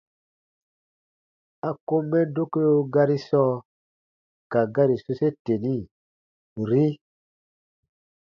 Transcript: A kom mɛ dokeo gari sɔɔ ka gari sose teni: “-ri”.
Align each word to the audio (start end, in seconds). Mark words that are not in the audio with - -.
A 1.67 1.69
kom 1.87 2.03
mɛ 2.09 2.19
dokeo 2.35 2.75
gari 2.93 3.17
sɔɔ 3.27 3.53
ka 4.51 4.59
gari 4.75 4.95
sose 5.03 5.27
teni: 5.43 5.75
“-ri”. 6.61 6.83